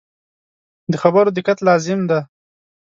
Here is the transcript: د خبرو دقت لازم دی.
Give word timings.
د 0.91 0.93
خبرو 1.01 1.35
دقت 1.37 1.57
لازم 1.67 1.99
دی. 2.09 2.19